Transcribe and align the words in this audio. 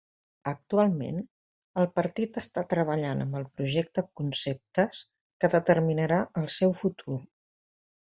Actualment, 0.51 1.19
el 1.81 1.87
partit 1.99 2.39
està 2.43 2.65
treballant 2.73 3.23
en 3.27 3.37
el 3.41 3.47
projecte 3.61 4.07
Conceptes 4.23 5.05
que 5.43 5.55
determinarà 5.59 6.23
el 6.45 6.53
seu 6.61 6.79
futur. 6.85 7.25